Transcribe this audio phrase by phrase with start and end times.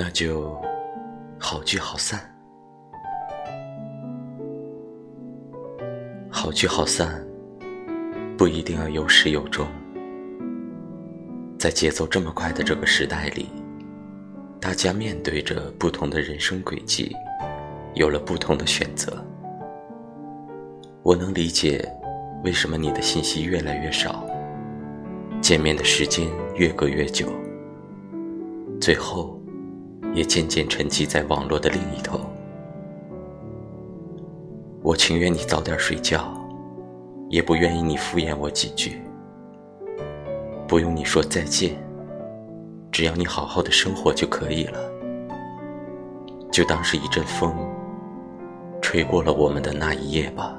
[0.00, 0.56] 那就
[1.40, 2.20] 好聚好散，
[6.30, 7.20] 好聚好散，
[8.36, 9.66] 不一定要有始有终。
[11.58, 13.48] 在节奏这么快的这个时代里，
[14.60, 17.12] 大家面对着不同的人生轨迹，
[17.94, 19.12] 有了不同的选择。
[21.02, 21.84] 我能理解
[22.44, 24.24] 为什么你的信息越来越少，
[25.40, 27.26] 见面的时间越隔越久，
[28.80, 29.34] 最后。
[30.14, 32.20] 也渐渐沉寂在网络的另一头。
[34.82, 36.32] 我情愿你早点睡觉，
[37.28, 39.00] 也不愿意你敷衍我几句。
[40.66, 41.76] 不用你说再见，
[42.90, 44.78] 只要你好好的生活就可以了。
[46.50, 47.54] 就当是一阵风，
[48.80, 50.56] 吹过了我们的那一夜吧。